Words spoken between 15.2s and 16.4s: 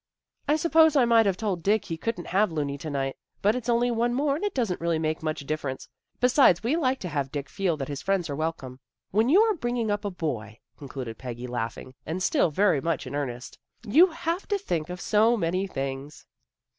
many things."